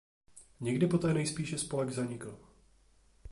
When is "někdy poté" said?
0.59-1.13